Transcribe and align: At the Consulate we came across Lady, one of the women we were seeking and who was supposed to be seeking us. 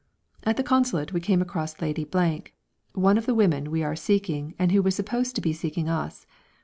At 0.41 0.57
the 0.57 0.63
Consulate 0.63 1.13
we 1.13 1.21
came 1.21 1.43
across 1.43 1.79
Lady, 1.79 2.07
one 2.93 3.19
of 3.19 3.27
the 3.27 3.35
women 3.35 3.69
we 3.69 3.83
were 3.83 3.95
seeking 3.95 4.55
and 4.57 4.71
who 4.71 4.81
was 4.81 4.95
supposed 4.95 5.35
to 5.35 5.41
be 5.41 5.53
seeking 5.53 5.87
us. 5.87 6.25